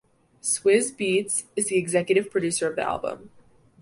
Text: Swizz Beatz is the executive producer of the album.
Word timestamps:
Swizz 0.41 0.95
Beatz 0.97 1.43
is 1.55 1.67
the 1.67 1.77
executive 1.77 2.31
producer 2.31 2.67
of 2.67 2.75
the 2.75 2.81
album. 2.81 3.29